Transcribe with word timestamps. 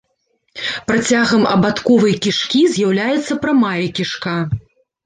Працягам 0.87 1.43
абадковай 1.55 2.15
кішкі 2.27 2.65
з'яўляецца 2.73 3.41
прамая 3.47 3.79
кішка. 4.01 4.37